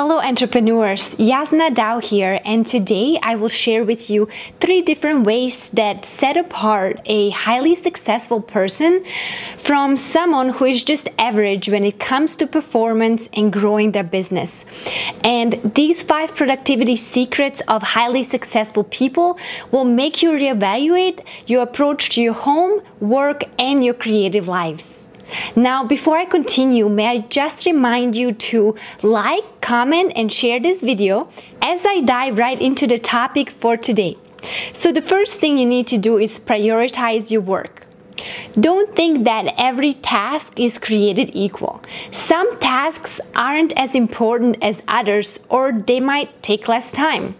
Hello 0.00 0.18
entrepreneurs, 0.18 1.14
Yasna 1.16 1.68
Dao 1.74 2.02
here 2.02 2.40
and 2.46 2.66
today 2.66 3.18
I 3.22 3.34
will 3.34 3.50
share 3.50 3.84
with 3.84 4.08
you 4.08 4.28
three 4.58 4.80
different 4.80 5.26
ways 5.26 5.68
that 5.74 6.06
set 6.06 6.38
apart 6.38 7.02
a 7.04 7.28
highly 7.28 7.74
successful 7.74 8.40
person 8.40 9.04
from 9.58 9.98
someone 9.98 10.48
who 10.48 10.64
is 10.64 10.84
just 10.84 11.10
average 11.18 11.68
when 11.68 11.84
it 11.84 12.00
comes 12.00 12.34
to 12.36 12.46
performance 12.46 13.28
and 13.34 13.52
growing 13.52 13.92
their 13.92 14.02
business. 14.02 14.64
And 15.22 15.74
these 15.74 16.02
five 16.02 16.34
productivity 16.34 16.96
secrets 16.96 17.60
of 17.68 17.82
highly 17.82 18.22
successful 18.22 18.84
people 18.84 19.38
will 19.70 19.84
make 19.84 20.22
you 20.22 20.30
reevaluate 20.30 21.20
your 21.46 21.62
approach 21.62 22.08
to 22.14 22.22
your 22.22 22.32
home, 22.32 22.80
work 23.00 23.44
and 23.58 23.84
your 23.84 23.92
creative 23.92 24.48
lives. 24.48 25.04
Now, 25.56 25.84
before 25.84 26.16
I 26.16 26.24
continue, 26.24 26.88
may 26.88 27.06
I 27.06 27.18
just 27.28 27.66
remind 27.66 28.16
you 28.16 28.32
to 28.32 28.74
like, 29.02 29.60
comment, 29.60 30.12
and 30.16 30.32
share 30.32 30.60
this 30.60 30.80
video 30.80 31.28
as 31.62 31.84
I 31.84 32.00
dive 32.00 32.38
right 32.38 32.60
into 32.60 32.86
the 32.86 32.98
topic 32.98 33.50
for 33.50 33.76
today. 33.76 34.16
So, 34.72 34.92
the 34.92 35.02
first 35.02 35.38
thing 35.38 35.58
you 35.58 35.66
need 35.66 35.86
to 35.88 35.98
do 35.98 36.18
is 36.18 36.40
prioritize 36.40 37.30
your 37.30 37.42
work. 37.42 37.86
Don't 38.52 38.94
think 38.94 39.24
that 39.24 39.54
every 39.56 39.94
task 39.94 40.58
is 40.58 40.78
created 40.78 41.30
equal. 41.32 41.82
Some 42.12 42.58
tasks 42.58 43.20
aren't 43.34 43.72
as 43.76 43.94
important 43.94 44.56
as 44.62 44.82
others, 44.88 45.38
or 45.48 45.72
they 45.72 46.00
might 46.00 46.42
take 46.42 46.68
less 46.68 46.92
time. 46.92 47.34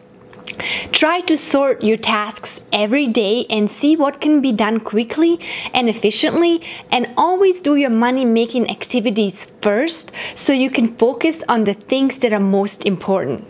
Try 0.92 1.20
to 1.20 1.36
sort 1.36 1.82
your 1.82 1.96
tasks 1.96 2.60
every 2.72 3.06
day 3.06 3.46
and 3.50 3.70
see 3.70 3.96
what 3.96 4.20
can 4.20 4.40
be 4.40 4.52
done 4.52 4.80
quickly 4.80 5.40
and 5.74 5.88
efficiently, 5.88 6.62
and 6.90 7.08
always 7.16 7.60
do 7.60 7.76
your 7.76 7.90
money 7.90 8.24
making 8.24 8.70
activities 8.70 9.46
first 9.60 10.12
so 10.34 10.52
you 10.52 10.70
can 10.70 10.96
focus 10.96 11.42
on 11.48 11.64
the 11.64 11.74
things 11.74 12.18
that 12.18 12.32
are 12.32 12.40
most 12.40 12.86
important. 12.86 13.46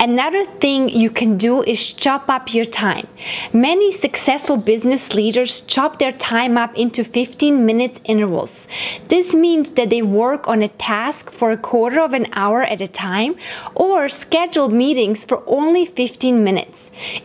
Another 0.00 0.44
thing 0.60 0.88
you 0.88 1.10
can 1.10 1.38
do 1.38 1.62
is 1.62 1.92
chop 1.92 2.28
up 2.28 2.52
your 2.52 2.64
time. 2.64 3.06
Many 3.52 3.92
successful 3.92 4.56
business 4.56 5.14
leaders 5.14 5.60
chop 5.60 5.98
their 5.98 6.12
time 6.12 6.58
up 6.58 6.76
into 6.76 7.04
15 7.04 7.64
minutes 7.64 8.00
intervals. 8.04 8.66
This 9.08 9.34
means 9.34 9.70
that 9.72 9.90
they 9.90 10.02
work 10.02 10.48
on 10.48 10.62
a 10.62 10.68
task 10.68 11.30
for 11.30 11.52
a 11.52 11.56
quarter 11.56 12.00
of 12.00 12.12
an 12.12 12.26
hour 12.32 12.62
at 12.62 12.80
a 12.80 12.88
time 12.88 13.36
or 13.74 14.08
schedule 14.08 14.68
meetings 14.68 15.24
for 15.24 15.42
only 15.46 15.86
15 15.86 16.42
minutes. 16.42 16.51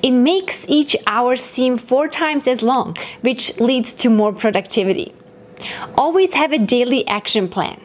It 0.01 0.11
makes 0.11 0.65
each 0.67 0.95
hour 1.05 1.35
seem 1.35 1.77
four 1.77 2.07
times 2.07 2.47
as 2.47 2.61
long, 2.61 2.95
which 3.21 3.59
leads 3.59 3.93
to 3.95 4.09
more 4.09 4.33
productivity. 4.33 5.13
Always 5.95 6.33
have 6.33 6.51
a 6.51 6.59
daily 6.59 7.07
action 7.07 7.47
plan. 7.47 7.81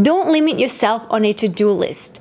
Don't 0.00 0.30
limit 0.30 0.58
yourself 0.58 1.02
on 1.10 1.24
a 1.24 1.32
to 1.34 1.48
do 1.48 1.70
list. 1.70 2.20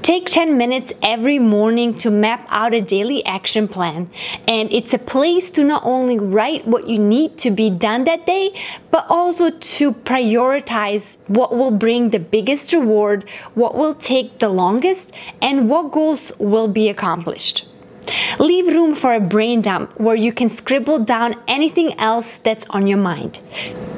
Take 0.00 0.30
10 0.30 0.56
minutes 0.56 0.92
every 1.02 1.38
morning 1.38 1.98
to 1.98 2.10
map 2.10 2.46
out 2.48 2.72
a 2.72 2.80
daily 2.80 3.22
action 3.26 3.68
plan, 3.68 4.08
and 4.46 4.72
it's 4.72 4.94
a 4.94 4.98
place 4.98 5.50
to 5.50 5.64
not 5.64 5.82
only 5.84 6.18
write 6.18 6.66
what 6.66 6.88
you 6.88 6.98
need 6.98 7.36
to 7.38 7.50
be 7.50 7.68
done 7.68 8.04
that 8.04 8.24
day, 8.24 8.54
but 8.90 9.04
also 9.10 9.50
to 9.50 9.92
prioritize 9.92 11.16
what 11.26 11.54
will 11.54 11.72
bring 11.72 12.08
the 12.08 12.20
biggest 12.20 12.72
reward, 12.72 13.28
what 13.54 13.74
will 13.74 13.94
take 13.94 14.38
the 14.38 14.48
longest, 14.48 15.12
and 15.42 15.68
what 15.68 15.92
goals 15.92 16.32
will 16.38 16.68
be 16.68 16.88
accomplished. 16.88 17.66
Leave 18.38 18.66
room 18.68 18.94
for 18.94 19.14
a 19.14 19.20
brain 19.20 19.60
dump 19.60 19.98
where 19.98 20.16
you 20.16 20.32
can 20.32 20.48
scribble 20.48 20.98
down 20.98 21.36
anything 21.46 21.98
else 21.98 22.38
that's 22.42 22.64
on 22.70 22.86
your 22.86 22.98
mind. 22.98 23.40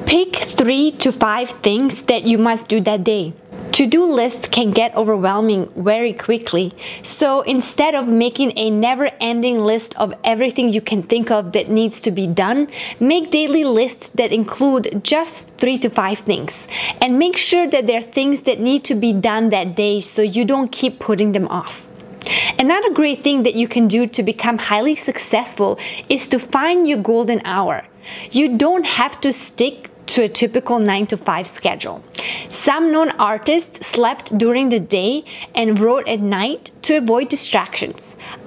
Pick 0.05 0.35
three 0.35 0.91
to 0.91 1.11
five 1.11 1.49
things 1.61 2.03
that 2.03 2.23
you 2.23 2.37
must 2.37 2.67
do 2.67 2.81
that 2.81 3.03
day. 3.03 3.33
To-do 3.73 4.03
lists 4.03 4.49
can 4.49 4.71
get 4.71 4.93
overwhelming 4.97 5.71
very 5.77 6.11
quickly, 6.11 6.73
so 7.03 7.41
instead 7.41 7.95
of 7.95 8.09
making 8.09 8.51
a 8.57 8.69
never-ending 8.69 9.59
list 9.59 9.95
of 9.95 10.13
everything 10.25 10.73
you 10.73 10.81
can 10.81 11.01
think 11.03 11.31
of 11.31 11.53
that 11.53 11.69
needs 11.69 12.01
to 12.01 12.11
be 12.11 12.27
done, 12.27 12.67
make 12.99 13.31
daily 13.31 13.63
lists 13.63 14.09
that 14.09 14.33
include 14.33 15.01
just 15.05 15.47
three 15.57 15.77
to 15.77 15.89
five 15.89 16.19
things. 16.19 16.67
And 17.01 17.17
make 17.17 17.37
sure 17.37 17.65
that 17.65 17.87
there 17.87 17.99
are 17.99 18.01
things 18.01 18.41
that 18.41 18.59
need 18.59 18.83
to 18.85 18.95
be 18.95 19.13
done 19.13 19.51
that 19.51 19.75
day 19.77 20.01
so 20.01 20.21
you 20.21 20.43
don't 20.43 20.69
keep 20.69 20.99
putting 20.99 21.31
them 21.31 21.47
off. 21.47 21.83
Another 22.59 22.91
great 22.93 23.23
thing 23.23 23.43
that 23.43 23.55
you 23.55 23.67
can 23.67 23.87
do 23.87 24.05
to 24.07 24.23
become 24.23 24.57
highly 24.57 24.95
successful 24.95 25.79
is 26.09 26.27
to 26.27 26.39
find 26.39 26.87
your 26.87 27.01
golden 27.01 27.41
hour. 27.45 27.85
You 28.31 28.57
don't 28.57 28.85
have 28.85 29.19
to 29.21 29.33
stick 29.33 29.89
to 30.07 30.23
a 30.23 30.29
typical 30.29 30.77
9 30.79 31.07
to 31.07 31.17
5 31.17 31.47
schedule. 31.47 32.03
Some 32.49 32.91
known 32.91 33.11
artists 33.11 33.87
slept 33.87 34.37
during 34.37 34.69
the 34.69 34.79
day 34.79 35.23
and 35.55 35.79
wrote 35.79 36.07
at 36.07 36.19
night 36.19 36.71
to 36.83 36.97
avoid 36.97 37.29
distractions. 37.29 38.01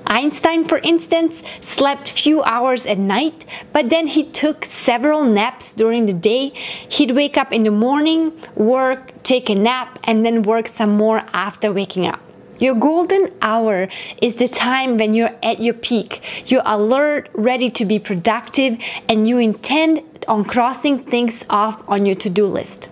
Einstein, 0.06 0.64
for 0.64 0.78
instance, 0.78 1.42
slept 1.62 2.10
few 2.10 2.42
hours 2.42 2.84
at 2.84 2.98
night, 2.98 3.44
but 3.72 3.88
then 3.88 4.06
he 4.06 4.22
took 4.22 4.64
several 4.64 5.24
naps 5.24 5.72
during 5.72 6.04
the 6.04 6.12
day. 6.12 6.50
He'd 6.88 7.12
wake 7.12 7.38
up 7.38 7.50
in 7.52 7.62
the 7.62 7.70
morning, 7.70 8.32
work, 8.54 9.22
take 9.22 9.48
a 9.48 9.54
nap, 9.54 9.98
and 10.04 10.24
then 10.24 10.42
work 10.42 10.68
some 10.68 10.90
more 10.90 11.24
after 11.32 11.72
waking 11.72 12.06
up. 12.06 12.20
Your 12.58 12.74
golden 12.74 13.32
hour 13.42 13.88
is 14.22 14.36
the 14.36 14.48
time 14.48 14.96
when 14.96 15.14
you're 15.14 15.34
at 15.42 15.60
your 15.60 15.74
peak. 15.74 16.22
You're 16.46 16.62
alert, 16.64 17.28
ready 17.34 17.68
to 17.70 17.84
be 17.84 17.98
productive, 17.98 18.78
and 19.08 19.28
you 19.28 19.38
intend 19.38 20.02
on 20.28 20.44
crossing 20.44 21.04
things 21.04 21.44
off 21.50 21.82
on 21.88 22.06
your 22.06 22.16
to 22.16 22.30
do 22.30 22.46
list. 22.46 22.88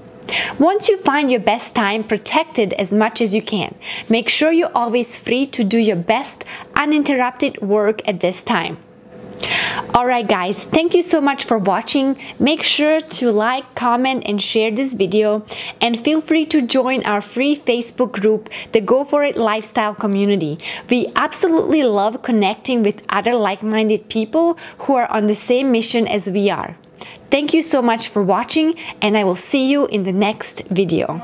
Once 0.59 0.89
you 0.89 0.99
find 0.99 1.31
your 1.31 1.41
best 1.41 1.75
time, 1.75 2.03
protect 2.03 2.59
it 2.59 2.73
as 2.75 2.91
much 2.91 3.21
as 3.21 3.34
you 3.34 3.43
can. 3.43 3.75
Make 4.09 4.28
sure 4.28 4.50
you're 4.50 4.75
always 4.75 5.17
free 5.17 5.47
to 5.49 5.62
do 5.62 5.79
your 5.79 5.97
best, 5.97 6.44
uninterrupted 6.77 7.61
work 7.61 8.06
at 8.09 8.21
this 8.21 8.43
time. 8.43 8.79
Alright 9.94 10.26
guys, 10.26 10.64
thank 10.64 10.94
you 10.94 11.03
so 11.03 11.20
much 11.20 11.44
for 11.44 11.58
watching. 11.58 12.16
Make 12.38 12.62
sure 12.62 13.03
to 13.03 13.30
like, 13.30 13.75
comment 13.75 14.22
and 14.25 14.41
share 14.41 14.70
this 14.70 14.94
video 14.94 15.44
and 15.82 16.03
feel 16.03 16.22
free 16.22 16.47
to 16.47 16.62
join 16.62 17.04
our 17.04 17.20
free 17.20 17.54
Facebook 17.54 18.12
group, 18.12 18.48
the 18.72 18.81
Go 18.81 19.04
For 19.04 19.22
It 19.22 19.36
Lifestyle 19.36 19.94
Community. 19.94 20.58
We 20.88 21.12
absolutely 21.14 21.82
love 21.82 22.22
connecting 22.22 22.82
with 22.82 23.02
other 23.10 23.34
like-minded 23.34 24.08
people 24.08 24.56
who 24.78 24.94
are 24.94 25.10
on 25.10 25.26
the 25.26 25.36
same 25.36 25.70
mission 25.70 26.08
as 26.08 26.26
we 26.26 26.48
are. 26.48 26.75
Thank 27.31 27.52
you 27.52 27.62
so 27.62 27.82
much 27.82 28.08
for 28.08 28.22
watching 28.22 28.75
and 29.02 29.19
I 29.19 29.25
will 29.25 29.36
see 29.36 29.66
you 29.66 29.84
in 29.88 30.04
the 30.04 30.12
next 30.12 30.62
video. 30.70 31.20